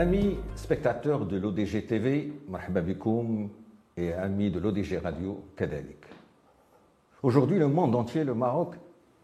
[0.00, 2.32] Amis spectateurs de l'ODG TV,
[3.98, 5.98] et amis de l'ODG Radio, kadalik.
[7.22, 8.76] Aujourd'hui, le monde entier, le Maroc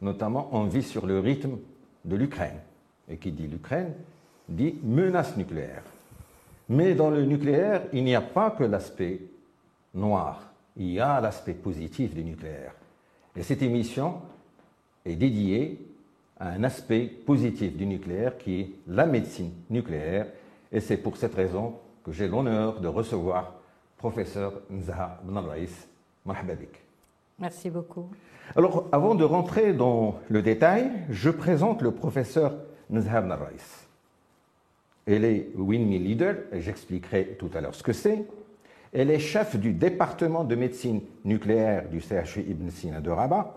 [0.02, 1.56] notamment, on vit sur le rythme
[2.04, 2.60] de l'Ukraine.
[3.08, 3.94] Et qui dit l'Ukraine
[4.50, 5.82] dit menace nucléaire.
[6.68, 9.22] Mais dans le nucléaire, il n'y a pas que l'aspect
[9.94, 12.74] noir, il y a l'aspect positif du nucléaire.
[13.34, 14.16] Et cette émission
[15.06, 15.80] est dédiée
[16.38, 20.26] à un aspect positif du nucléaire qui est la médecine nucléaire.
[20.72, 23.54] Et c'est pour cette raison que j'ai l'honneur de recevoir
[23.96, 25.88] professeur Nzaha Bnalraïs.
[26.24, 26.82] Mahbabik.
[27.38, 28.08] Merci beaucoup.
[28.54, 32.54] Alors, avant de rentrer dans le détail, je présente le professeur
[32.90, 33.86] Nzaha Bnalraïs.
[35.06, 38.24] Elle est WinMe Leader, et j'expliquerai tout à l'heure ce que c'est.
[38.92, 43.54] Elle est chef du département de médecine nucléaire du CHU Ibn Sina de Rabat.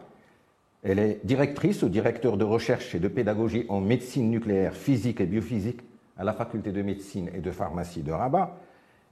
[0.83, 5.25] Elle est directrice ou directeur de recherche et de pédagogie en médecine nucléaire, physique et
[5.25, 5.81] biophysique
[6.19, 8.57] à la faculté de médecine et de pharmacie de Rabat.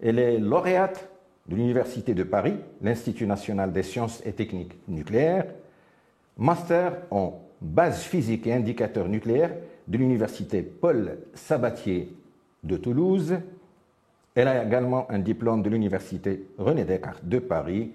[0.03, 1.09] Elle est lauréate
[1.47, 5.47] de l'Université de Paris, l'Institut national des sciences et techniques nucléaires,
[6.37, 9.53] master en base physique et indicateurs nucléaires
[9.87, 12.13] de l'Université Paul Sabatier
[12.63, 13.37] de Toulouse.
[14.35, 17.93] Elle a également un diplôme de l'Université René Descartes de Paris.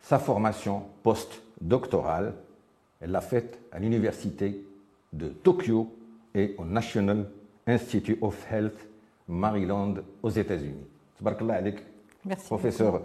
[0.00, 2.32] Sa formation post-doctorale,
[3.02, 4.64] elle l'a faite à l'Université
[5.12, 5.94] de Tokyo
[6.34, 7.26] et au National
[7.66, 8.86] Institute of Health,
[9.28, 10.86] Maryland, aux États-Unis.
[12.24, 13.02] Merci professeur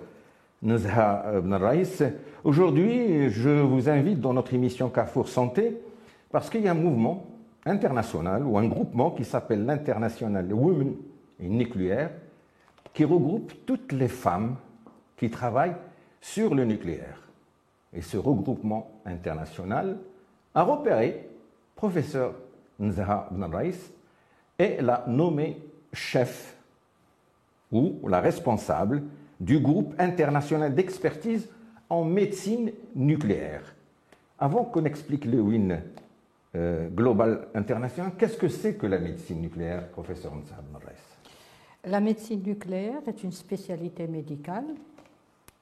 [0.62, 2.04] Nuzha Raïs.
[2.44, 5.78] Aujourd'hui, je vous invite dans notre émission Carrefour Santé
[6.30, 7.26] parce qu'il y a un mouvement
[7.66, 10.96] international ou un groupement qui s'appelle l'International Women
[11.40, 12.12] Nucléaire
[12.94, 14.56] qui regroupe toutes les femmes
[15.18, 15.76] qui travaillent
[16.20, 17.22] sur le nucléaire.
[17.94, 19.98] Et ce regroupement international
[20.54, 21.28] a repéré
[21.76, 22.36] professeur
[22.80, 23.92] Nzaha Raïs
[24.62, 25.58] et l'a nommé
[25.92, 26.56] chef
[27.72, 29.02] ou la responsable
[29.40, 31.50] du groupe international d'expertise
[31.90, 33.76] en médecine nucléaire.
[34.38, 35.80] Avant qu'on explique le WIN
[36.56, 40.66] euh, Global International, qu'est-ce que c'est que la médecine nucléaire, professeur Nzahab
[41.86, 44.68] La médecine nucléaire est une spécialité médicale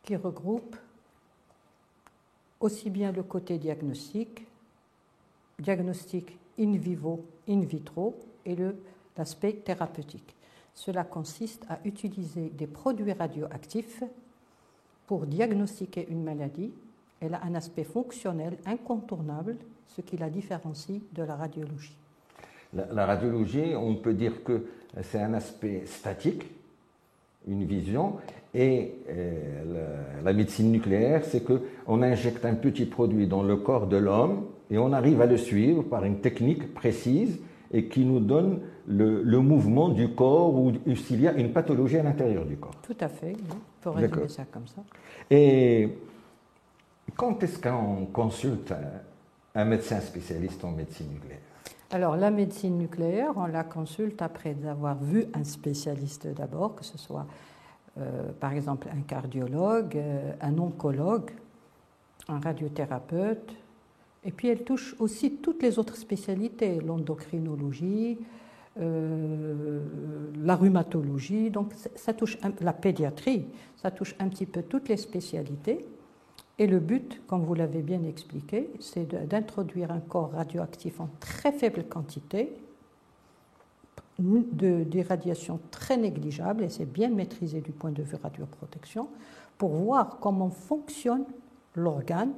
[0.04, 0.76] qui regroupe
[2.60, 4.46] aussi bien le côté diagnostic,
[5.58, 8.14] diagnostic in vivo, in vitro,
[8.50, 8.58] et
[9.18, 10.36] l'aspect thérapeutique.
[10.74, 14.04] Cela consiste à utiliser des produits radioactifs
[15.08, 16.72] pour diagnostiquer une maladie.
[17.20, 21.96] Elle a un aspect fonctionnel incontournable, ce qui la différencie de la radiologie.
[22.74, 24.68] La, radiologie, on peut dire que
[25.02, 26.46] c'est un aspect statique,
[27.48, 28.18] une vision,
[28.54, 33.88] et euh, la, la, médecine nucléaire, c'est qu'on injecte un petit produit dans le corps
[33.88, 37.40] de l'homme et on arrive à le suivre par une technique précise
[37.72, 42.04] et qui nous donne le, mouvement du corps ou s'il y a une pathologie à
[42.04, 42.76] l'intérieur du corps.
[42.82, 44.82] Tout à fait, on peut résumer ça comme ça.
[45.30, 45.90] Et
[47.16, 48.74] quand est-ce qu'on consulte
[49.54, 51.40] un médecin spécialiste en médecine nucléaire?
[51.92, 56.98] Alors la médecine nucléaire, on la consulte après avoir vu un spécialiste d'abord, que ce
[56.98, 57.26] soit
[58.00, 61.32] euh, par exemple un cardiologue, euh, un oncologue,
[62.28, 63.56] un radiothérapeute,
[64.24, 68.18] et puis elle touche aussi toutes les autres spécialités, l'endocrinologie,
[68.80, 69.82] euh,
[70.44, 75.86] la rhumatologie, donc ça touche la pédiatrie, ça touche un petit peu toutes les spécialités.
[76.58, 81.54] Et le but, comme vous l'avez bien expliqué, c'est d'introduire un corps radioactif en très
[81.54, 82.54] faible quantité,
[84.20, 89.08] d'irradiation très négligeable, et c'est bien maîtrisé du point de vue radioprotection,
[89.58, 91.24] pour voir comment fonctionne
[91.76, 92.34] l'organe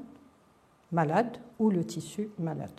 [0.92, 2.70] malade ou le tissu malade.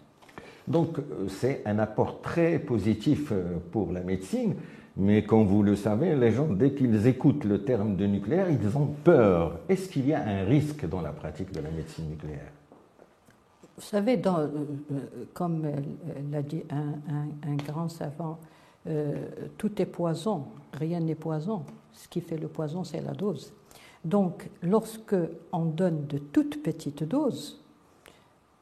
[0.69, 4.55] Donc euh, c'est un apport très positif euh, pour la médecine,
[4.97, 8.77] mais comme vous le savez, les gens, dès qu'ils écoutent le terme de nucléaire, ils
[8.77, 9.59] ont peur.
[9.69, 12.53] Est-ce qu'il y a un risque dans la pratique de la médecine nucléaire?
[13.77, 14.49] Vous savez, dans, euh,
[15.33, 15.67] comme
[16.31, 18.39] l'a dit un, grand savant,
[19.59, 20.45] tout est poison,
[20.75, 21.63] rien n'est poison.
[21.93, 23.53] Ce qui fait le poison, c'est la dose.
[24.05, 25.17] Donc, lorsque
[25.53, 27.62] on donne de toutes petites doses,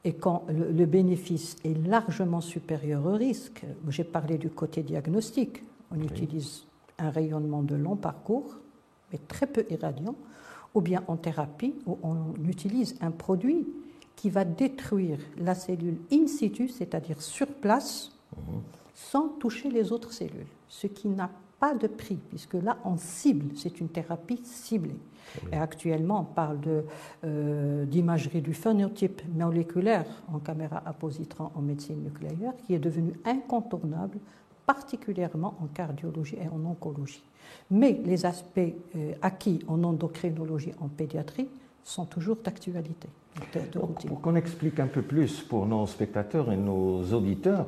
[0.03, 6.01] et quand le bénéfice est largement supérieur au risque, j'ai parlé du côté diagnostic, on
[6.01, 6.63] utilise
[6.97, 8.57] un rayonnement de long parcours,
[9.11, 10.15] mais très peu irradiant,
[10.73, 13.67] ou bien en thérapie, où on utilise un produit
[14.15, 18.61] qui va détruire la cellule in situ, c'est-à-dire sur place, mhm.
[18.95, 21.29] sans toucher les autres cellules, ce qui n'a
[21.61, 24.99] pas de prix, puisque là, on cible, c'est une thérapie ciblée.
[25.53, 26.57] Et actuellement, on parle
[27.23, 33.13] euh, d'imagerie du phénotype moléculaire en caméra à positron en médecine nucléaire, qui est devenu
[33.25, 34.17] incontournable
[34.65, 37.23] particulièrement en cardiologie et en oncologie.
[37.69, 38.59] Mais les aspects
[38.95, 41.47] euh, acquis en endocrinologie, en pédiatrie,
[41.83, 43.07] sont toujours d'actualité.
[44.07, 47.67] Pour qu'on explique un peu plus pour nos spectateurs et nos auditeurs,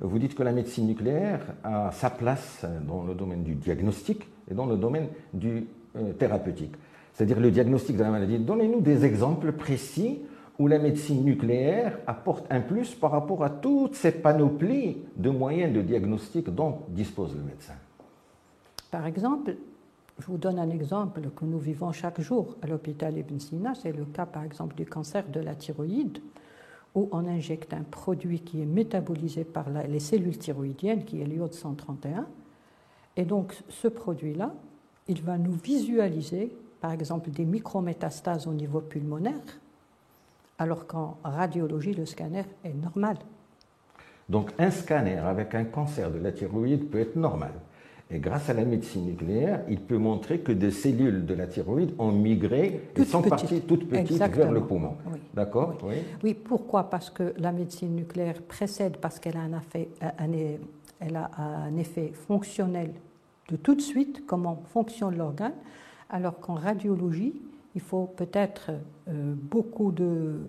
[0.00, 4.54] vous dites que la médecine nucléaire a sa place dans le domaine du diagnostic et
[4.54, 5.66] dans le domaine du
[5.96, 6.74] euh, thérapeutique.
[7.12, 8.38] C'est-à-dire le diagnostic de la maladie.
[8.38, 10.20] Donnez-nous des exemples précis
[10.58, 15.74] où la médecine nucléaire apporte un plus par rapport à toutes ces panoplies de moyens
[15.74, 17.74] de diagnostic dont dispose le médecin.
[18.90, 19.56] Par exemple,
[20.18, 23.92] je vous donne un exemple que nous vivons chaque jour à l'hôpital Ibn Sina, c'est
[23.92, 26.18] le cas par exemple du cancer de la thyroïde,
[26.94, 31.54] où on injecte un produit qui est métabolisé par les cellules thyroïdiennes, qui est l'iode
[31.54, 32.26] 131.
[33.16, 34.52] Et donc ce produit-là,
[35.08, 39.60] il va nous visualiser par exemple des micrométastases au niveau pulmonaire,
[40.58, 43.16] alors qu'en radiologie, le scanner est normal.
[44.28, 47.52] Donc un scanner avec un cancer de la thyroïde peut être normal.
[48.12, 51.94] Et grâce à la médecine nucléaire, il peut montrer que des cellules de la thyroïde
[51.98, 54.96] ont migré et sont parties toutes petites vers le poumon.
[55.32, 55.94] D'accord oui.
[56.22, 56.34] oui.
[56.34, 56.90] pourquoi?
[56.90, 59.88] Parce que la médecine nucléaire précède parce qu'elle a, un effet,
[61.00, 62.92] elle a un effet fonctionnel
[63.48, 65.54] de tout de suite, comment fonctionne l'organe,
[66.10, 67.34] alors qu'en radiologie,
[67.74, 68.70] il faut peut-être
[69.08, 70.40] euh, beaucoup de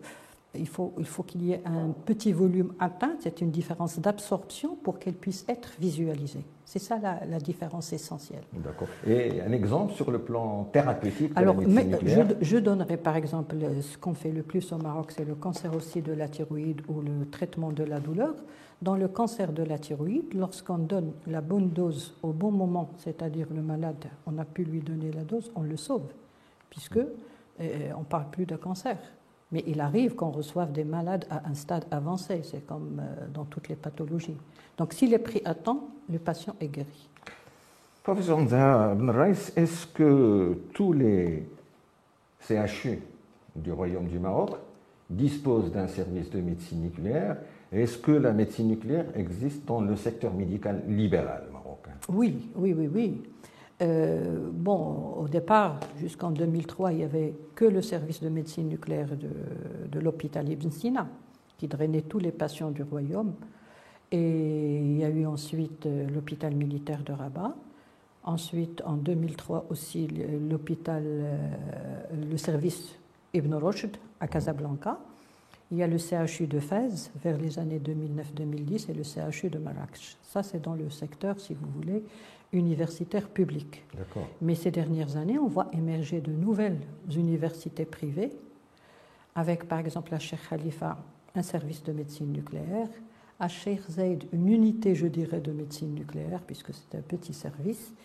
[0.56, 4.76] il faut, il faut qu'il y ait un petit volume atteint, c'est une différence d'absorption
[4.76, 6.46] pour qu'elle puisse être visualisée.
[6.66, 8.44] C'est ça la, différence essentielle.
[8.54, 8.88] D'accord.
[9.06, 14.14] Et un exemple sur le plan thérapeutique Alors, je, je, donnerai par exemple ce qu'on
[14.14, 17.72] fait le plus au Maroc, c'est le cancer aussi de la thyroïde ou le traitement
[17.72, 18.34] de la douleur.
[18.82, 23.48] Dans le cancer de la thyroïde, lorsqu'on donne la bonne dose au bon moment, c'est-à-dire
[23.54, 26.12] le malade, on a pu lui donner la dose, on le sauve,
[26.70, 28.98] puisque euh, on ne parle plus de cancer.
[29.54, 33.46] Mais il arrive qu'on reçoive des malades à un stade avancé, c'est comme euh, dans
[33.46, 34.36] toutes les pathologies.
[34.80, 37.08] Donc s'il est pris à temps, le patient est guéri.
[38.02, 41.48] Professeur Rice, est-ce que tous les
[42.42, 43.00] CHU
[43.56, 44.58] du Royaume du Maroc
[45.08, 47.38] disposent d'un service de médecine nucléaire?
[47.72, 51.94] Est-ce que la médecine nucléaire existe dans le secteur médical libéral marocain?
[52.10, 53.22] Oui, oui, oui, oui.
[53.84, 59.10] Euh, bon, au départ, jusqu'en 2003, il n'y avait que le service de médecine nucléaire
[59.18, 61.08] de, l'hôpital Ibn Sina,
[61.58, 63.34] qui drainait tous les patients du royaume.
[64.12, 67.56] Et il y a eu ensuite euh, l'hôpital militaire de Rabat.
[68.24, 71.48] Ensuite, en 2003 aussi, l'hôpital, euh,
[72.30, 72.96] le service
[73.34, 75.00] Ibn Rushd à Casablanca.
[75.74, 79.58] Il y a le CHU de Fès vers les années 2009-2010 et le CHU de
[79.58, 80.18] Marrakech.
[80.22, 82.04] Ça, c'est dans le secteur, si vous voulez,
[82.52, 83.84] universitaires publics.
[84.40, 86.78] Mais ces dernières années, on voit émerger de nouvelles
[87.12, 88.30] universités privées,
[89.34, 91.04] avec par exemple à Sheikh Khalifa
[91.34, 92.90] un service de médecine nucléaire,
[93.40, 97.96] à Sheikh Zaid une unité, je dirais, de médecine nucléaire, puisque c'est un petit service.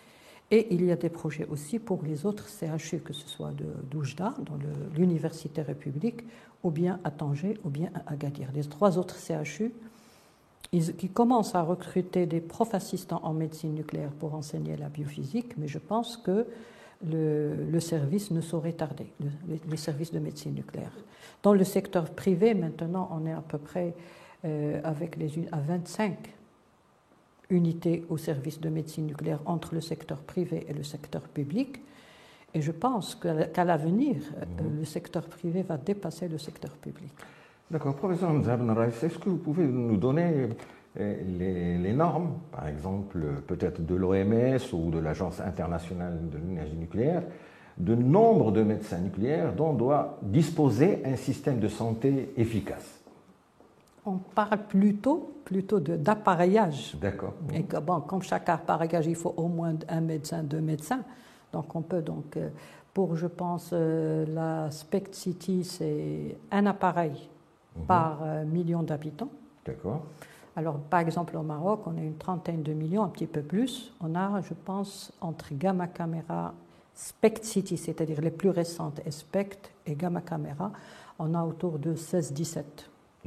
[0.51, 3.67] Et il y a des projets aussi pour les autres CHU, que ce soit de
[3.91, 4.59] d'Oujda, dans
[4.97, 6.25] l'Université République,
[6.63, 8.49] ou bien à Tanger, ou bien à Agadir.
[8.55, 9.73] Les trois autres CHU
[10.71, 15.69] qui commencent à recruter des profs assistants en médecine nucléaire pour enseigner la biophysique, mais
[15.69, 16.47] je pense que
[17.07, 19.07] le, service ne saurait tarder,
[19.69, 20.93] les services de médecine nucléaire.
[21.43, 23.95] Dans le secteur privé, maintenant, on est à peu près
[24.45, 26.17] euh, avec les, à 25
[27.51, 31.81] unités au service de médecine nucléaire entre le secteur privé et le secteur public.
[32.55, 34.79] Et je pense qu'à l'avenir, euh, mhm.
[34.81, 37.13] le secteur privé va dépasser le secteur public.
[37.71, 37.95] D'accord.
[37.95, 38.31] Professeur
[39.03, 40.49] est-ce que vous pouvez nous donner
[40.99, 47.23] euh, les, normes, par exemple, peut-être de l'OMS ou de l'Agence internationale de l'énergie nucléaire,
[47.77, 52.98] de nombre de médecins nucléaires dont doit disposer un système de santé efficace?
[54.09, 56.97] On parle plutôt, plutôt d'appareillage.
[57.01, 57.35] D'accord.
[57.53, 61.01] Et que, bon, comme chaque appareillage, il faut au moins un médecin, deux médecins.
[61.53, 62.49] Donc on peut donc, euh,
[62.95, 67.13] pour, je pense, euh, la SPECT City, c'est un appareil
[67.77, 67.85] Mhm.
[67.87, 69.29] par euh, million d'habitants.
[69.65, 70.03] D'accord.
[70.57, 73.93] Alors, par exemple, au Maroc, on a une trentaine de millions, un petit peu plus.
[74.01, 76.53] On a, je pense, entre Gamma Camera,
[76.95, 80.73] Spect City, c'est-à-dire les plus récentes, et Spect et Gamma Camera,
[81.21, 82.65] on a autour de 16-17.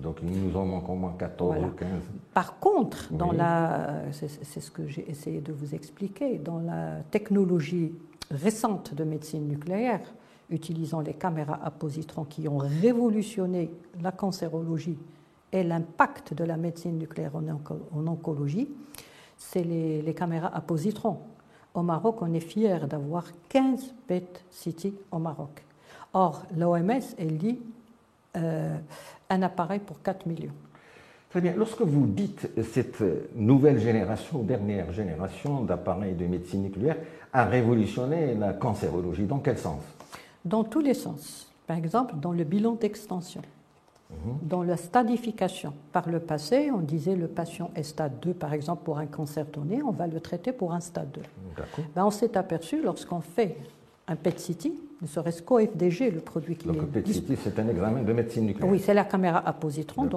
[0.01, 1.88] Donc, il nous en manque au moins 14 ou 15.
[2.34, 7.93] Par contre, dans la, c'est ce que j'ai essayé de vous expliquer, dans la technologie
[8.31, 10.01] récente de médecine nucléaire,
[10.50, 14.98] utilisant les caméras à positrons qui ont révolutionné la cancérologie
[15.51, 18.70] et l'impact de la médecine nucléaire en, oncologie,
[19.38, 21.20] c'est les, caméras à positrons.
[21.74, 25.63] Au Maroc, on est fier d'avoir 15 PET CT au Maroc.
[26.13, 27.60] Or, l'OMS, elle dit
[28.38, 28.77] euh,
[29.29, 30.53] un appareil pour 4 millions.
[31.29, 31.53] Très bien.
[31.55, 33.01] Lorsque vous dites cette
[33.35, 36.97] nouvelle génération, dernière génération d'appareils de médecine nucléaire
[37.31, 39.81] a révolutionné la cancérologie, dans quel sens?
[40.43, 41.50] Dans tous les sens.
[41.67, 43.41] Par exemple, dans le bilan d'extension,
[44.09, 44.39] mhm.
[44.41, 45.73] dans la stadification.
[45.93, 49.45] Par le passé, on disait le patient est stade 2, par exemple, pour un cancer
[49.45, 51.21] donné, on va le traiter pour un stade 2.
[51.95, 53.55] Ben, on s'est aperçu, lorsqu'on fait
[54.07, 54.71] un PET-CT,
[55.01, 56.79] ne serait-ce qu'au FDG, le produit qui Donc, est.
[56.79, 58.72] Donc, PET-CT, c'est un examen de médecine nucléaire.
[58.72, 60.08] Oui, c'est la caméra à positron.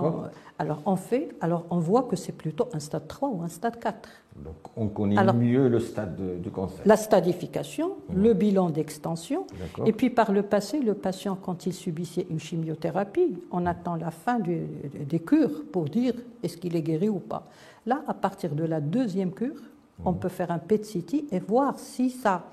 [0.58, 3.80] alors, on fait, alors on voit que c'est plutôt un stade 3 ou un stade
[3.80, 4.08] 4.
[4.36, 6.80] Donc, on connaît mieux le stade du cancer.
[6.84, 8.22] La stadification, mmh.
[8.22, 9.46] le bilan d'extension.
[9.86, 14.10] Et puis, par le passé, le patient, quand il subissait une chimiothérapie, on attend la
[14.10, 17.44] fin des cures pour dire est-ce qu'il est guéri ou pas.
[17.86, 19.62] Là, à partir de la deuxième cure,
[20.04, 20.18] on mmh.
[20.18, 22.44] peut faire un PET-CT et voir si ça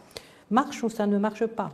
[0.51, 1.72] marche ou ça ne marche pas.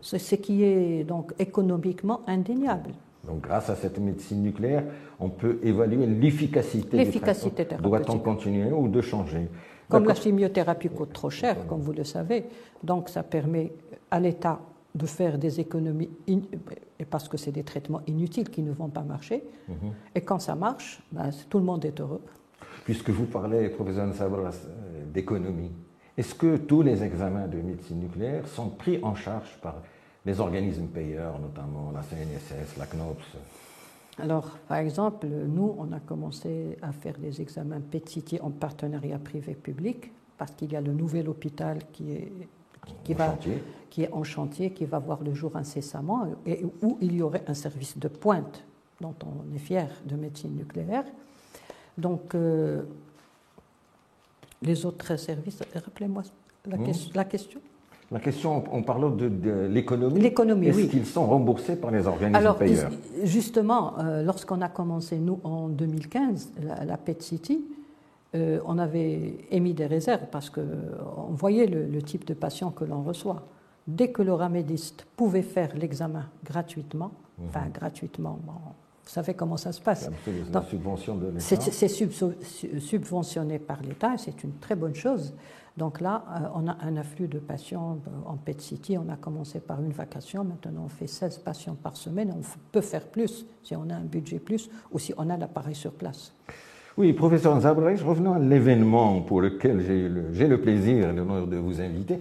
[0.00, 2.90] C'est ce qui est donc économiquement indéniable.
[3.26, 4.84] Donc, grâce à cette médecine nucléaire,
[5.18, 6.96] on peut évaluer l'efficacité.
[6.96, 9.48] L'efficacité Doit-on continuer ou de changer
[9.88, 12.44] Comme la chimiothérapie coûte trop cher, comme vous le savez,
[12.82, 13.72] donc ça permet
[14.10, 14.60] à l'État
[14.94, 16.10] de faire des économies,
[17.10, 19.44] parce que c'est des traitements inutiles qui ne vont pas marcher.
[19.68, 19.92] Mhm.
[20.14, 22.22] Et quand ça marche, ben, tout le monde est heureux.
[22.84, 24.56] Puisque vous parlez, professeur Sabras,
[25.12, 25.70] d'économie,
[26.20, 29.76] est-ce que tous les examens de médecine nucléaire sont pris en charge par
[30.26, 33.24] les organismes payeurs, notamment la CNSS, la CNOPS
[34.18, 40.12] Alors, par exemple, nous, on a commencé à faire des examens PET-CT en partenariat privé-public
[40.36, 42.32] parce qu'il y a le nouvel hôpital qui est,
[43.02, 43.38] qui, va,
[43.88, 47.44] qui est en chantier, qui va voir le jour incessamment, et où il y aurait
[47.46, 48.62] un service de pointe
[49.00, 51.04] dont on est fier de médecine nucléaire.
[51.96, 52.82] Donc, euh,
[54.62, 55.60] les autres services.
[55.74, 56.22] Rappelez-moi
[56.66, 56.92] la, hmm.
[57.14, 57.60] la, question.
[58.10, 60.20] La question, on parle de, l'économie.
[60.20, 62.90] L'économie, Est-ce qu'ils sont remboursés par les organismes Alors, payeurs?
[63.22, 66.52] Justement, euh, lorsqu'on a commencé, nous, en 2015,
[66.86, 67.64] la, PET City,
[68.34, 73.02] euh, on avait émis des réserves parce qu'on voyait le, type de patient que l'on
[73.02, 73.46] reçoit.
[73.86, 77.46] Dès que le ramédiste pouvait faire l'examen gratuitement, mhm.
[77.48, 78.52] enfin gratuitement, vous
[79.10, 80.08] savez comment ça se passe.
[81.68, 81.88] C'est
[82.78, 85.34] subventionné par l'État et c'est une très bonne chose.
[85.76, 88.98] Donc là, euh, on a un afflux de patients euh, en PET City.
[88.98, 90.44] On a commencé par une vacation.
[90.44, 92.34] Maintenant, on fait 16 patients par semaine.
[92.36, 95.74] On peut faire plus si on a un budget plus ou si on a l'appareil
[95.74, 96.34] sur place.
[96.96, 99.80] Oui, professeur Zabrech, revenons à l'événement pour lequel
[100.32, 102.18] j'ai le, plaisir et l'honneur de vous inviter.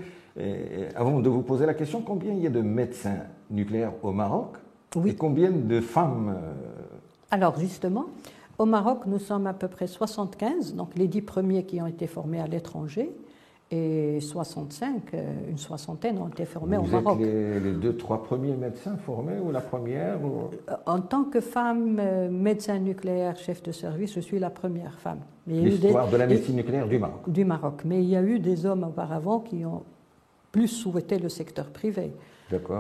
[0.96, 3.18] avant de vous poser la question, combien il y a de médecins
[3.50, 4.58] nucléaires au Maroc?
[4.96, 5.12] Oui.
[5.12, 6.54] Et combien de femmes euh,
[7.32, 8.06] Alors justement,
[8.58, 12.08] au Maroc, nous sommes à peu près 75, donc les dix premiers qui ont été
[12.08, 13.12] formés à l'étranger,
[13.72, 17.20] et 65, euh, une soixantaine ont été formés au Maroc.
[17.20, 22.02] Les, les deux, trois premiers médecins formés ou la première euh, En tant que femme
[22.32, 25.20] médecin nucléaire, chef de service, je suis la première femme.
[25.46, 27.30] L'histoire de la médecine nucléaire du Maroc.
[27.30, 27.82] Du Maroc.
[27.86, 29.84] Mais il y a eu des hommes auparavant qui ont
[30.52, 32.12] plus souhaité le secteur privé.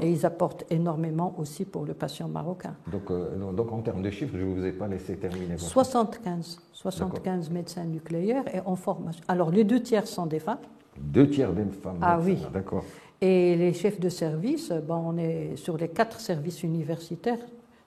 [0.01, 2.75] Et ils apportent énormément aussi pour le patient marocain.
[2.91, 5.57] Donc, euh, donc en termes de chiffres, je ne vous ai pas laissé terminer.
[5.57, 9.23] 75, 75 médecins nucléaires et en formation.
[9.27, 10.59] Alors les deux tiers sont des femmes.
[10.97, 11.97] Deux tiers des femmes.
[12.01, 12.37] Ah oui.
[12.53, 12.83] D'accord.
[13.21, 17.39] Et les chefs de service, bon, on est sur les quatre services universitaires,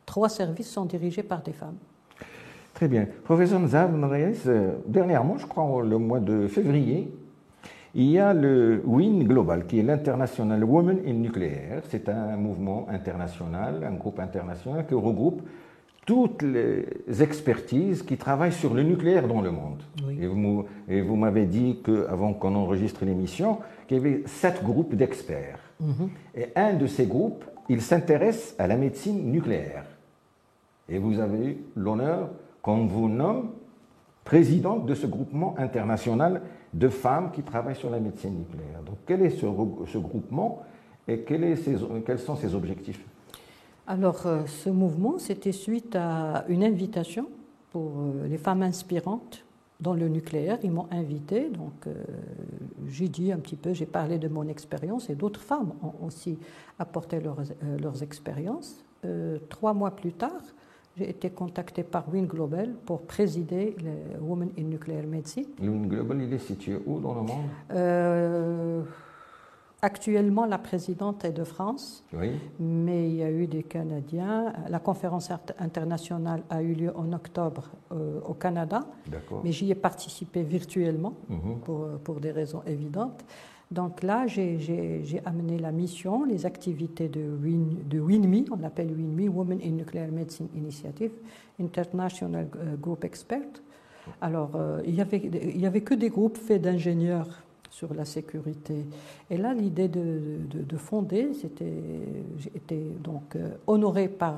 [0.05, 1.77] trois services sont dirigés par des femmes.
[2.75, 3.07] Très bien.
[3.25, 3.95] Professeur Nzab
[4.47, 7.13] euh, dernièrement, je crois le mois de février,
[7.95, 11.83] il y a le WIN Global, qui est l'International Women in Nuclear.
[11.91, 15.43] C'est un mouvement international, un groupe international qui regroupe
[16.07, 16.87] toutes les
[17.21, 19.83] expertises qui travaillent sur le nucléaire dans le monde.
[20.19, 25.61] Et vous, m'avez dit qu'avant qu'on enregistre l'émission, qu'il y avait sept groupes d'experts.
[25.81, 26.11] Mhm.
[26.35, 29.85] Et un de ces groupes, il s'intéresse à la médecine nucléaire.
[30.89, 32.31] Et vous avez eu l'honneur
[32.63, 33.51] qu'on vous nomme
[34.25, 38.83] présidente de ce groupement international de femmes qui travaillent sur la médecine nucléaire.
[38.85, 40.63] Donc quel est ce, groupement
[41.09, 43.05] et quels sont ses objectifs?
[43.87, 47.29] Alors euh, ce mouvement, c'était suite à une invitation
[47.71, 49.45] pour euh, les femmes inspirantes
[49.81, 50.59] dans le nucléaire.
[50.63, 51.95] Ils m'ont invité, donc euh,
[52.87, 56.39] j'ai dit un petit peu, j'ai parlé de mon expérience et d'autres femmes ont aussi
[56.79, 58.85] apporté leurs expériences.
[59.49, 60.43] trois mois plus tard,
[60.97, 65.47] j'ai été contacté par WIN Global pour présider le Women in Nuclear Medicine.
[65.61, 67.47] WIN Global, il est situé où dans le monde?
[67.73, 68.83] Euh,
[69.85, 72.31] Actuellement, la présidente est de France, Oui.
[72.61, 74.53] mais il y a eu des Canadiens.
[74.69, 78.85] La conférence int- internationale a eu lieu en octobre euh, au Canada,
[79.43, 81.59] mais j'y ai participé virtuellement Mhm.
[81.65, 83.25] pour, pour des raisons évidentes.
[83.73, 84.59] Donc là, j'ai-
[85.25, 90.09] amené la mission, les activités de, WIN, de WINMI, on l'appelle WINMI, Women in Nuclear
[90.13, 91.11] Medicine Initiative,
[91.61, 93.49] International euh, Group Expert.
[94.21, 95.23] Alors, euh, il n'y avait,
[95.57, 97.29] y avait que des groupes faits d'ingénieurs
[97.71, 98.85] sur la sécurité.
[99.31, 104.37] Et là, l'idée de, de- de fonder, c'était, donc euh, honorée par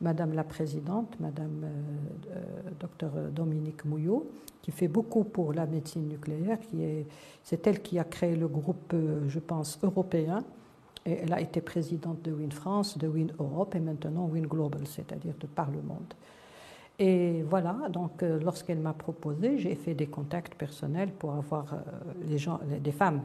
[0.00, 6.08] Madame la Présidente, Madame euh, euh, Docteur Dominique Mouillot, qui fait beaucoup pour la médecine
[6.08, 6.58] nucléaire.
[6.60, 7.06] Qui est,
[7.42, 10.40] c'est elle qui a créé le groupe, euh, je pense, européen.
[11.06, 14.82] Et elle a été présidente de Win France, de Win Europe et maintenant Win Global,
[14.86, 16.14] c'est-à-dire de par le monde.
[16.98, 21.66] Et voilà, donc euh, lorsqu'elle m'a proposé, j'ai fait des contacts personnels pour avoir
[22.26, 23.22] des femmes.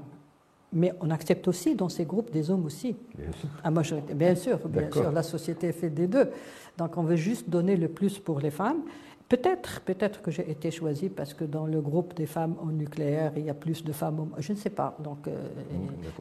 [0.74, 2.96] Mais on accepte aussi dans ces groupes des hommes aussi.
[3.18, 3.50] Bien sûr.
[3.64, 6.30] À majorité, bien sûr, bien sûr, la société est faite des deux.
[6.78, 8.84] Donc on veut juste donner le plus pour les femmes.
[9.32, 13.32] Peut-être, peut-être que j'ai été choisie parce que dans le groupe des femmes au nucléaire,
[13.38, 14.20] il y a plus de femmes.
[14.20, 14.98] au- Je ne sais pas.
[15.00, 15.32] Donc, euh,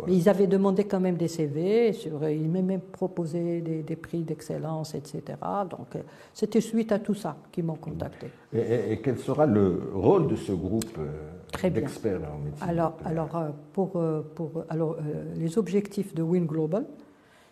[0.07, 1.93] mais ils avaient demandé quand même des CV.
[1.93, 5.23] Sur, ils m'ont même proposé des, des prix d'excellence, etc.
[5.69, 6.03] Donc euh,
[6.33, 8.29] c'était suite à tout ça qu'ils m'ont contacté.
[8.53, 12.95] Et, et- et quel sera le rôle de ce groupe euh, d'experts en médecine Alors,
[13.05, 16.85] alors, euh, pour, euh, pour, alors euh, les objectifs de Win Global,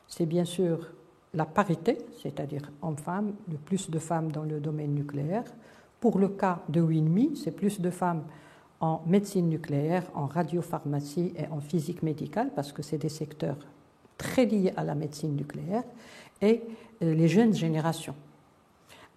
[0.06, 0.92] c'est bien sûr
[1.34, 5.44] la parité, c'est-à-dire hommes-femmes, le plus de femmes dans le domaine nucléaire.
[6.00, 8.22] Pour le cas de WinMe, c'est plus de femmes
[8.80, 13.58] en médecine nucléaire, en radiopharmacie et en physique médicale, parce que c'est des secteurs
[14.16, 15.84] très liés à la médecine nucléaire,
[16.40, 16.62] et
[17.02, 18.14] euh, les jeunes générations.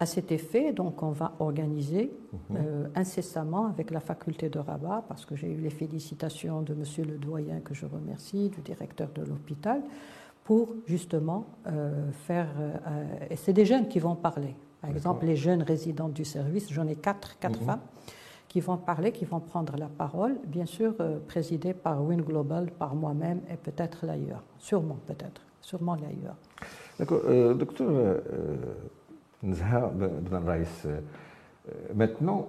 [0.00, 2.10] À cet effet, donc, on va organiser
[2.56, 7.04] euh, incessamment avec la faculté de Rabat, parce que j'ai eu les félicitations de Monsieur
[7.04, 9.80] le doyen que je remercie, du directeur de l'hôpital,
[10.44, 12.48] pour justement euh, faire.
[12.58, 14.54] euh, et c'est des jeunes qui vont parler.
[14.80, 17.66] Par exemple, les jeunes résidents du service, j'en ai quatre, quatre Mhm.
[17.66, 17.80] femmes
[18.48, 22.70] qui vont parler, qui vont prendre la parole, bien sûr euh, présidées par Win Global,
[22.70, 24.42] par moi-même et peut-être l'ailleurs.
[24.58, 25.40] Sûrement, peut-être.
[25.60, 26.36] Sûrement l'ailleurs.
[26.98, 27.20] D'accord.
[27.26, 27.88] Euh, docteur
[29.42, 29.54] Ben
[30.88, 31.00] euh,
[31.94, 32.48] maintenant,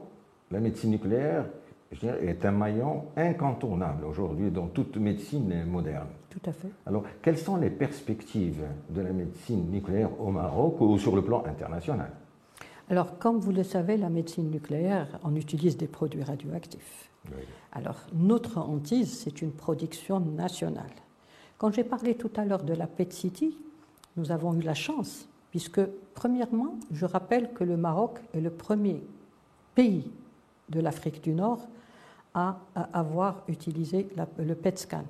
[0.51, 1.45] la médecine nucléaire
[1.91, 6.07] je dirais, est un maillon incontournable aujourd'hui dans toute médecine moderne.
[6.33, 6.69] Tout à fait.
[6.87, 11.43] Alors, quelles sont les perspectives de la médecine nucléaire au Maroc ou sur le plan
[11.45, 12.09] international?
[12.89, 17.11] Alors, comme vous le savez, la médecine nucléaire, on utilise des produits radioactifs.
[17.71, 20.89] Alors, notre hantise, c'est une production nationale.
[21.59, 23.55] Quand j'ai parlé tout à l'heure de la PET City,
[24.17, 25.81] nous avons eu la chance, puisque,
[26.15, 29.03] premièrement, je rappelle que le Maroc est le premier
[29.75, 30.11] pays
[30.69, 31.59] de l'Afrique du Nord
[32.33, 35.03] à, à avoir utilisé la- le PET scan.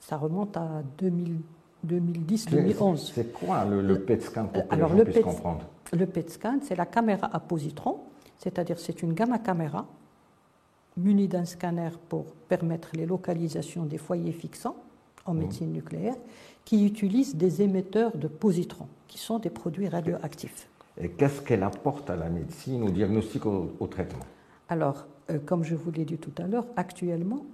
[0.00, 0.82] Ça remonte à
[1.84, 3.12] 2010-2011.
[3.14, 5.66] C'est quoi le, le PET scan pour que Alors, les gens le puissent PET comprendre
[5.92, 8.00] Le PET scan, c'est la caméra à positron,
[8.38, 9.86] c'est-à-dire c'est une gamma caméra
[10.96, 14.76] munie d'un scanner pour permettre les localisations des foyers fixants
[15.26, 16.16] en médecine nucléaire,
[16.64, 20.68] qui utilise des émetteurs de positrons, qui sont des produits radioactifs.
[20.98, 24.24] Et qu'est-ce qu'elle apporte à la médecine, au diagnostic, au, au traitement?
[24.68, 27.44] Alors, euh, comme je vous l'ai dit tout à l'heure, actuellement,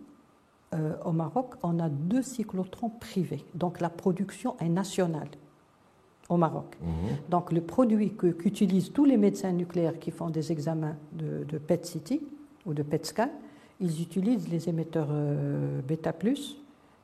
[0.74, 3.44] euh, au Maroc, on a deux cyclotrons privés.
[3.54, 5.28] Donc la production est nationale
[6.28, 6.76] au Maroc.
[6.82, 6.88] Mhm.
[7.30, 11.58] Donc le produit que- qu'utilisent tous les médecins nucléaires qui font des examens de, de
[11.58, 12.20] PET-CT
[12.66, 13.30] ou de PET-scan,
[13.80, 16.12] ils utilisent les émetteurs euh, bêta+,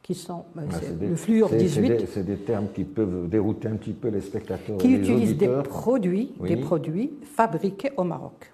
[0.03, 2.67] qui sont euh, Ah, c'est des- le fluor c'est- 18, C'est des, c'est des termes
[2.75, 6.49] qui peuvent dérouter un petit peu les spectateurs qui et les utilisent des produits, Oui.
[6.49, 8.53] des produits fabriqués au Maroc.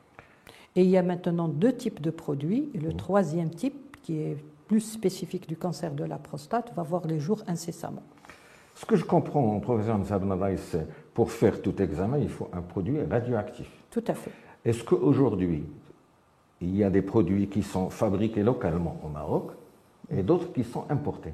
[0.76, 2.68] Et il y a maintenant deux types de produits.
[2.74, 4.36] Et le troisième type, qui est
[4.68, 8.02] plus spécifique du cancer de la prostate, va voir les jours incessamment.
[8.74, 10.76] Ce que je comprends, professeur Nsabna Raïs,
[11.14, 13.68] pour faire tout examen, il faut un produit radioactif.
[13.90, 14.30] Tout à fait.
[14.64, 15.64] Est-ce qu'aujourd'hui,
[16.60, 19.50] il y a des produits qui sont fabriqués localement au Maroc
[20.10, 21.32] et d'autres qui sont importés?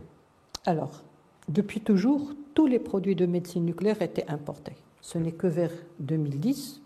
[0.64, 1.02] Alors,
[1.48, 4.76] depuis toujours, tous les produits de médecine nucléaire étaient importés.
[5.02, 6.80] Ce n'est que vers 2010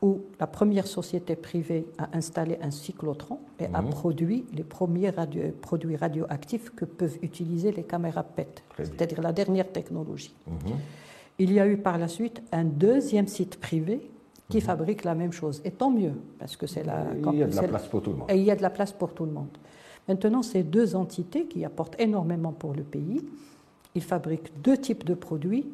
[0.00, 3.90] où la première société privée a installé un cyclotron et a Mhm.
[3.90, 9.70] produit les premiers radio- produits radioactifs que peuvent utiliser les caméras PET, c'est-à-dire la dernière
[9.72, 10.32] technologie.
[10.46, 10.76] Mhm.
[11.40, 14.08] Il y a eu par la suite un deuxième site privé
[14.48, 15.60] qui fabrique la même chose.
[15.64, 17.04] Et tant mieux, parce que c'est la...
[17.04, 17.30] Mhm.
[17.32, 18.30] Il y a de la place pour tout le monde.
[18.30, 19.48] et il y a de la place pour tout le monde.
[20.06, 23.22] Maintenant, ces deux entités qui apportent énormément pour le pays,
[23.94, 25.66] ils fabriquent deux types de produits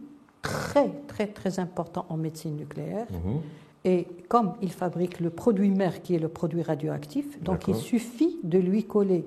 [0.43, 3.07] très, très, très importants en médecine nucléaire.
[3.13, 3.41] Mhm.
[3.85, 8.38] Et comme ils fabriquent le produit mère qui est le produit radioactif, donc il suffit
[8.42, 9.25] de lui coller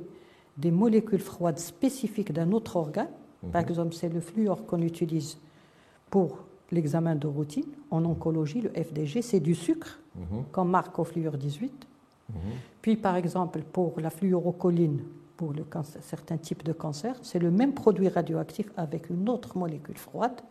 [0.57, 3.09] des molécules froides spécifiques d'un autre organe.
[3.51, 3.69] Par Mhm.
[3.69, 5.37] exemple, c'est le fluor qu'on utilise
[6.09, 6.39] pour
[6.71, 7.67] l'examen de routine.
[7.91, 10.43] En oncologie, le FDG, c'est du sucre, Mhm.
[10.51, 11.85] qu'on marque au fluor 18.
[12.29, 12.35] Mhm.
[12.81, 15.01] Puis, par exemple, pour la fluorocholine,
[15.37, 19.55] pour le cancer- certains types de cancers, c'est le même produit radioactif avec une autre
[19.55, 20.41] molécule froide.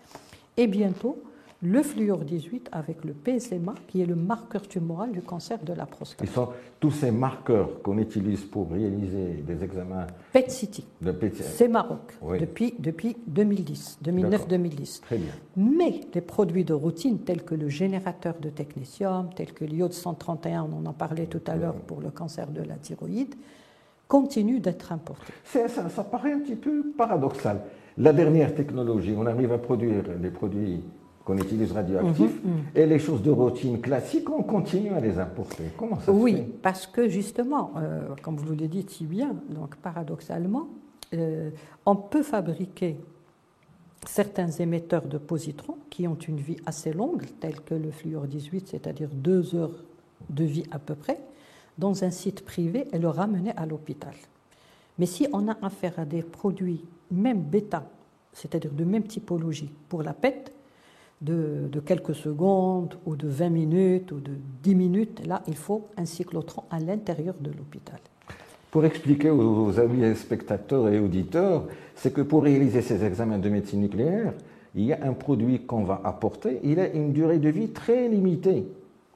[0.56, 1.18] Et bientôt,
[1.62, 5.86] le fluor 18 avec le PSMA, qui est le marqueur tumoral du cancer de la
[5.86, 6.20] prostate.
[6.22, 11.44] Ils sont tous ces marqueurs qu'on utilise pour réaliser des examens PET-CT, de PTA.
[11.44, 12.38] c'est Maroc, Oui.
[12.38, 15.00] depuis, depuis 2010, 2009-2010.
[15.00, 15.32] Très bien.
[15.56, 20.68] Mais les produits de routine tels que le générateur de technétium, tels que l'iode 131,
[20.70, 23.34] on en parlait tout à l'heure pour le cancer de la thyroïde,
[24.08, 25.32] continuent d'être importés.
[25.44, 27.62] C'est- Ça, ça paraît un petit peu paradoxal.
[27.98, 30.84] La dernière technologie, on arrive à produire des produits
[31.26, 35.64] qu'on utilise radioactifs, Mhm, et les choses de routine classiques, on continue à les importer.
[35.76, 39.34] Comment ça se Oui, fait parce que justement, euh, comme vous le dites si bien,
[39.50, 40.68] donc paradoxalement,
[41.14, 41.50] euh,
[41.84, 42.96] on peut fabriquer
[44.06, 48.68] certains émetteurs de positrons qui ont une vie assez longue, tels que le fluor 18,
[48.68, 49.84] c'est-à-dire deux heures
[50.30, 51.18] de vie à peu près,
[51.76, 54.14] dans un site privé et le ramener à l'hôpital.
[55.00, 57.84] Mais si on a affaire à des produits, même bêta,
[58.32, 60.52] c'est-à-dire de même typologie, pour la PET,
[61.20, 66.04] de, quelques secondes ou de 20 minutes ou de 10 minutes, là, il faut un
[66.04, 67.98] cyclotron à l'intérieur de l'hôpital.
[68.70, 73.48] Pour expliquer aux, aux amis spectateurs et auditeurs, c'est que pour réaliser ces examens de
[73.48, 74.34] médecine nucléaire,
[74.74, 78.08] il y a un produit qu'on va apporter, il a une durée de vie très
[78.08, 78.66] limitée.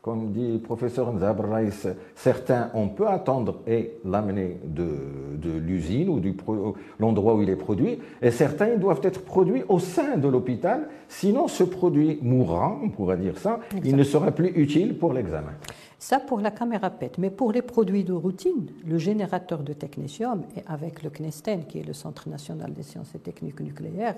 [0.03, 4.89] Comme dit le professeur Nzab Raïs, certains, on peut attendre et l'amener de,
[5.37, 9.63] de l'usine ou pro- l'endroit où il est produit, et certains ils doivent être produits
[9.69, 14.31] au sein de l'hôpital, sinon ce produit mourra, on pourrait dire ça, il ne sera
[14.31, 15.53] plus utile pour l'examen.
[15.99, 17.19] Ça pour la caméra PET.
[17.19, 21.79] Mais pour les produits de routine, le générateur de technétium, et avec le CNESTEN, qui
[21.79, 24.17] est le Centre national des sciences et techniques nucléaires,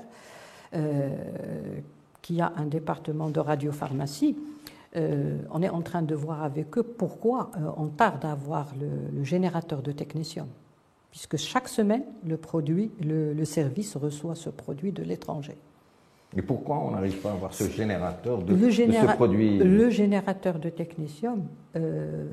[0.76, 1.10] euh,
[2.22, 4.36] qui a un département de radiopharmacie,
[4.96, 8.72] euh, on est en train de voir avec eux pourquoi euh, on tarde à avoir
[8.80, 10.46] le, le générateur de technétium.
[11.10, 15.56] Puisque chaque semaine, le, produit, le, le service reçoit ce produit de l'étranger.
[16.34, 19.90] Et pourquoi on n'arrive pas à avoir ce générateur de, Le de ce produit Le
[19.90, 21.44] générateur de technétium,
[21.76, 22.26] euh,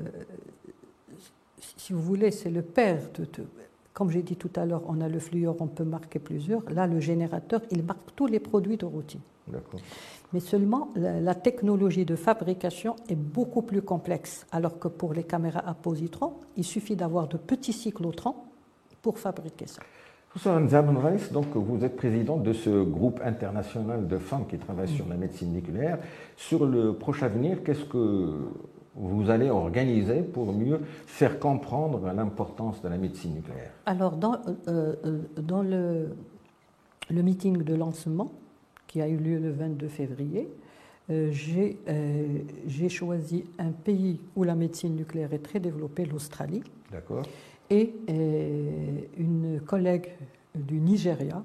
[1.76, 3.24] si vous voulez, c'est le père de.
[3.24, 3.46] de-
[3.92, 6.62] comme j'ai dit tout à l'heure, on a le fluor, on peut marquer plusieurs.
[6.70, 9.20] Là, le générateur, il marque tous les produits de routine.
[10.32, 14.46] Mais seulement, la, technologie de fabrication est beaucoup plus complexe.
[14.52, 18.36] Alors que pour les caméras à positrons, il suffit d'avoir de petits cyclotrons
[19.02, 19.82] pour fabriquer ça.
[21.32, 25.52] Donc vous êtes président de ce groupe international de femmes qui travaillent sur la médecine
[25.52, 25.98] nucléaire.
[26.36, 28.36] Sur le proche avenir, qu'est-ce que
[28.94, 33.72] vous allez organiser pour mieux faire comprendre l'importance de la médecine nucléaire?
[33.86, 34.34] Alors, dans,
[34.68, 36.10] euh, euh, dans le,
[37.10, 38.32] le meeting de lancement
[38.90, 40.48] qui a eu lieu le 22 février,
[41.10, 42.26] euh, j'ai euh,
[42.66, 47.22] j'ai choisi un pays où la médecine nucléaire est très développée, l'Australie, D'accord.
[47.70, 50.08] Et euh, une collègue
[50.56, 51.40] du Nigeria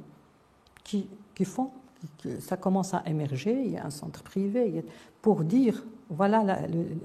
[0.84, 1.70] qui, qui font,
[2.18, 4.82] qui- ça commence à émerger, il y a un centre privé, a-
[5.22, 6.44] pour dire, voilà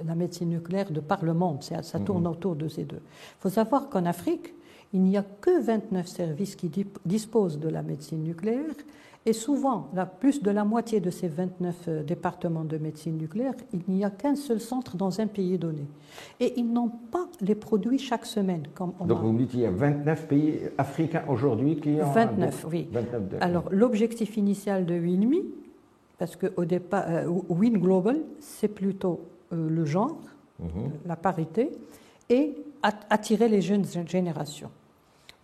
[0.07, 3.03] la, médecine nucléaire de par le monde, ça, ça tourne autour de ces deux.
[3.03, 4.55] Il faut savoir qu'en Afrique,
[4.95, 6.71] il n'y a que 29 services qui
[7.05, 8.75] disposent de la médecine nucléaire,
[9.27, 13.53] et souvent, la, plus de la moitié de ces 29 euh, départements de médecine nucléaire,
[13.75, 15.87] il n'y a qu'un seul centre dans un pays donné.
[16.41, 19.21] Et ils n'ont pas les produits chaque semaine, comme on Donc a.
[19.21, 22.11] vous me dites qu'il y a 29 pays africains aujourd'hui qui ont...
[22.11, 22.89] 29, oui.
[22.91, 25.43] 29 de- Alors, l'objectif initial de WINMI,
[26.19, 29.21] parce qu'au départ, euh, Win Global, c'est plutôt
[29.53, 30.17] euh, le genre,
[30.61, 30.91] Mhm.
[31.07, 31.71] la parité,
[32.29, 34.71] et at- attirer les jeunes générations.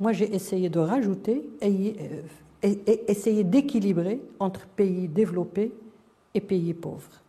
[0.00, 1.92] Moi, j'ai essayé de rajouter euh,
[2.62, 5.73] et- et essayer d'équilibrer entre pays développés
[6.35, 7.23] et pays pauvres.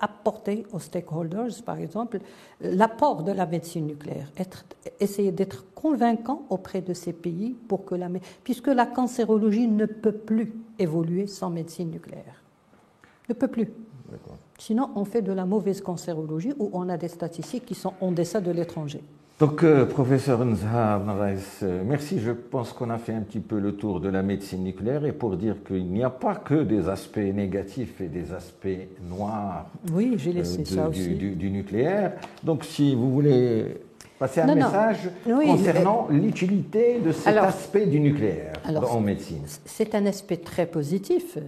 [0.00, 2.20] Apporter aux stakeholders, par exemple,
[2.62, 4.64] l'apport de la médecine nucléaire, être,
[5.00, 8.08] essayer d'être convaincant auprès de ces pays pour que la,
[8.42, 12.42] puisque la cancérologie ne peut plus évoluer sans médecine nucléaire.
[13.28, 13.68] Ne peut plus.
[14.58, 18.12] Sinon, on fait de la mauvaise cancérologie où on a des statistiques qui sont en
[18.12, 19.02] deçà de l'étranger.
[19.40, 22.20] Donc, euh, professeur Narais, euh, merci.
[22.20, 25.12] Je pense qu'on a fait un petit peu le tour de la médecine nucléaire et
[25.12, 28.68] pour dire qu'il n'y a pas que des aspects négatifs et des aspects
[29.08, 31.14] noirs Oui, j'ai euh, laissé de- ça du, aussi.
[31.16, 32.12] du- du nucléaire.
[32.44, 33.80] Donc, si vous voulez
[34.20, 34.66] passer un Non, non.
[34.66, 39.42] message Oui, concernant l'utilité de cet Alors- aspect du nucléaire Alors, en médecine.
[39.64, 41.38] C'est un aspect très positif.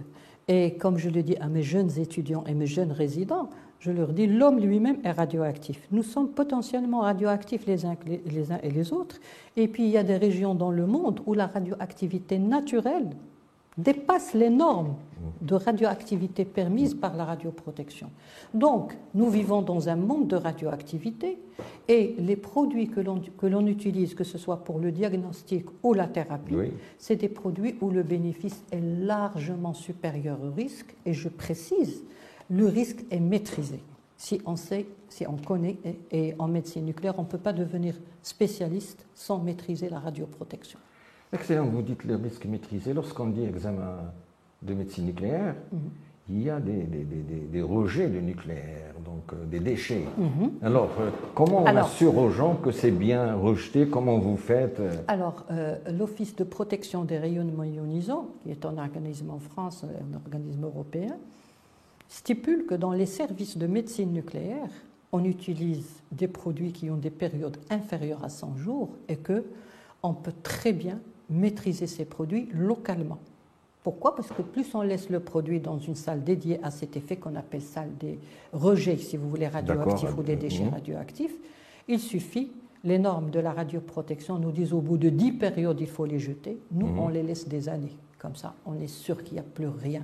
[0.49, 3.49] Et comme je le dis à mes jeunes étudiants et mes jeunes résidents,
[3.87, 5.87] je leur dis, l'homme lui-même est radioactif.
[5.91, 7.95] Nous sommes potentiellement radioactifs les uns,
[8.25, 9.19] les uns et les autres.
[9.55, 13.09] Et puis, il y a des régions dans le monde où la radioactivité naturelle
[13.77, 14.95] dépasse les normes
[15.41, 18.09] de radioactivité permises par la radioprotection.
[18.53, 21.37] Donc, nous vivons dans un monde de radioactivité
[21.87, 26.55] et les produits que l'on utilise, que ce soit pour le diagnostic ou la thérapie,
[26.97, 30.95] c'est des produits où le bénéfice est largement supérieur au risque.
[31.05, 32.03] Et je précise,
[32.49, 33.79] le risque est maîtrisé.
[34.17, 35.77] Si on sait, si on connaît,
[36.11, 40.79] et en médecine nucléaire, on ne peut pas devenir spécialiste sans maîtriser la radioprotection.
[41.33, 42.93] Excellent, vous dites le risque maîtrisé.
[42.93, 43.97] Lorsqu'on dit examen
[44.63, 45.79] de médecine nucléaire, mhm.
[46.29, 50.05] il y a des, rejets de nucléaire, donc euh, des déchets.
[50.17, 50.51] Mhm.
[50.63, 53.87] Alors, euh, comment on assure aux gens que c'est bien rejeté?
[53.87, 54.95] Comment vous faites euh?
[55.07, 55.45] Alors,
[55.91, 61.17] l'Office de protection des rayonnements ionisants, qui est un organisme en France, un organisme européen,
[62.09, 64.69] stipule que dans les services de médecine nucléaire,
[65.11, 69.45] on utilise des produits qui ont des périodes inférieures à 100 jours et que
[70.03, 73.19] on peut très bien maîtriser ces produits localement.
[73.83, 74.15] Pourquoi?
[74.15, 77.35] Parce que plus on laisse le produit dans une salle dédiée à cet effet qu'on
[77.35, 78.19] appelle salle des
[78.51, 81.35] rejets, si vous voulez, radioactifs ou des déchets radioactifs,
[81.87, 82.51] il suffit,
[82.83, 86.19] les normes de la radioprotection nous disent au bout de 10 périodes, il faut les
[86.19, 86.57] jeter.
[86.71, 86.99] Nous, mhm.
[86.99, 87.95] on les laisse des années.
[88.19, 90.01] Comme ça, on est sûr qu'il n'y a plus rien.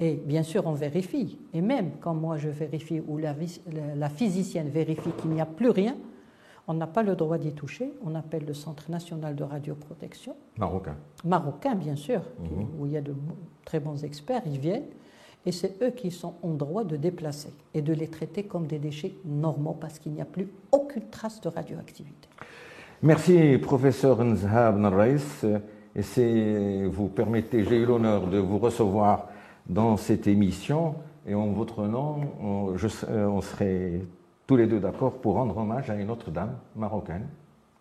[0.00, 1.38] Et bien sûr, on vérifie.
[1.54, 3.34] Et même quand moi je vérifie ou la,
[3.96, 5.96] la physicienne vérifie qu'il n'y a plus rien,
[6.68, 7.92] on n'a pas le droit d'y toucher.
[8.04, 10.36] On appelle le Centre national de radioprotection.
[10.58, 10.96] Marocain.
[11.24, 12.66] Marocain, bien sûr, mhm.
[12.78, 13.14] où il y a de
[13.64, 14.42] très bons experts.
[14.46, 14.86] Ils viennent.
[15.44, 18.78] Et c'est eux qui sont en droit de déplacer et de les traiter comme des
[18.78, 22.28] déchets normaux parce qu'il n'y a plus aucune trace de radioactivité.
[23.02, 25.16] Merci, professeur Nzhab Narrais.
[25.94, 29.28] Et si vous permettez, j'ai eu l'honneur de vous recevoir
[29.66, 30.94] dans cette émission.
[31.26, 34.00] Et en votre nom, on, je, on serait
[34.46, 37.26] tous les deux d'accord pour rendre hommage à une autre dame marocaine.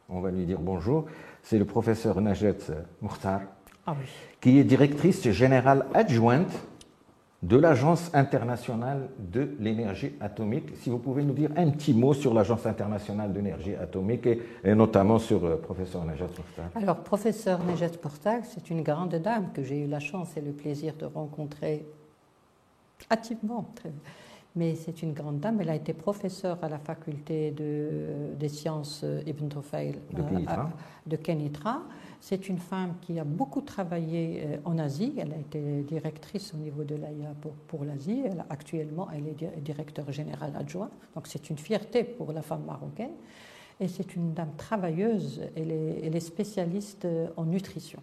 [0.10, 1.06] On va lui dire bonjour.
[1.42, 2.58] C'est le professeur Najet
[3.02, 3.42] Mourtar,
[3.88, 3.96] ah
[4.42, 6.52] qui est directrice générale adjointe
[7.42, 10.76] de l'Agence internationale de l'énergie atomique.
[10.76, 15.18] Si vous pouvez nous dire un petit mot sur l'Agence internationale d'énergie atomique et, notamment
[15.18, 16.70] sur euh, professeur Najat Mourtar.
[16.76, 20.52] Alors, professeur Najat Mourtar, c'est une grande dame que j'ai eu la chance et le
[20.52, 21.86] plaisir de rencontrer
[23.10, 23.66] hâtivement
[24.56, 25.62] mais c'est une grande dame.
[25.62, 30.00] Elle a été professeure à la faculté de, des sciences euh, Ibn Tufayl
[31.06, 31.82] de, Kenitra.
[32.22, 35.12] C'est une femme qui a beaucoup travaillé euh, en Asie.
[35.18, 37.34] Elle a été directrice au niveau de l'AIA
[37.68, 38.22] pour, l'Asie.
[38.48, 40.92] Actuellement, elle est directeur général adjoint.
[41.16, 43.16] Donc c'est une fierté pour la femme marocaine.
[43.80, 45.42] Et c'est une dame travailleuse.
[45.56, 48.00] Elle est, elle est spécialiste euh, en nutrition.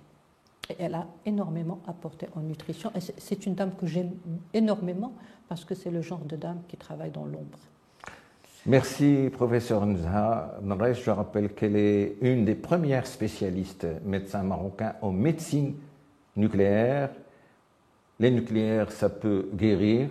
[0.69, 2.91] Et elle a énormément apporté en nutrition.
[3.19, 4.17] C'est une dame que j'aime
[4.53, 5.13] énormément
[5.49, 7.59] parce que c'est le genre de dame qui travaille dans l'ombre.
[8.67, 10.61] Merci, professeur Nzha.
[10.93, 15.75] Je rappelle qu'elle est une des premières spécialistes médecins marocains en médecine
[16.37, 17.11] nucléaire.
[18.21, 20.11] Les nucléaires, ça peut guérir.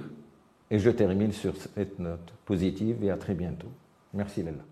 [0.69, 3.71] Et je termine sur cette note positive et à très bientôt.
[4.13, 4.63] Merci, Lella.